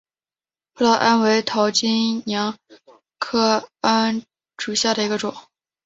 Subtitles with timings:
[0.73, 2.57] 葡萄桉为桃金娘
[3.19, 4.23] 科桉
[4.57, 5.35] 属下的一个种。